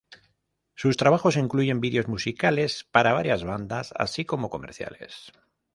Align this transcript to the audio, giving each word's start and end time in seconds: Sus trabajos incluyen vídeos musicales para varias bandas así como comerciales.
Sus 0.73 0.97
trabajos 0.97 1.37
incluyen 1.37 1.79
vídeos 1.79 2.07
musicales 2.07 2.85
para 2.91 3.13
varias 3.13 3.43
bandas 3.43 3.93
así 3.95 4.25
como 4.25 4.49
comerciales. 4.49 5.31